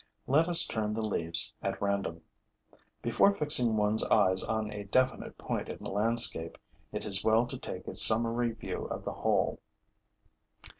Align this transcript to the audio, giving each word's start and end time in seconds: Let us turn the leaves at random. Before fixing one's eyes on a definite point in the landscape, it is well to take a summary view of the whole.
Let 0.25 0.49
us 0.49 0.65
turn 0.65 0.95
the 0.95 1.05
leaves 1.05 1.53
at 1.61 1.79
random. 1.79 2.23
Before 3.03 3.31
fixing 3.31 3.77
one's 3.77 4.03
eyes 4.05 4.41
on 4.41 4.71
a 4.71 4.85
definite 4.85 5.37
point 5.37 5.69
in 5.69 5.77
the 5.77 5.91
landscape, 5.91 6.57
it 6.91 7.05
is 7.05 7.23
well 7.23 7.45
to 7.45 7.57
take 7.59 7.87
a 7.87 7.93
summary 7.93 8.51
view 8.53 8.85
of 8.85 9.03
the 9.05 9.13
whole. 9.13 9.59